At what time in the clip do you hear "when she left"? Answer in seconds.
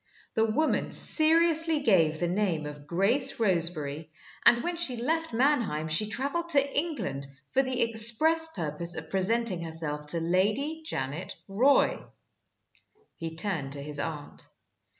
4.63-5.31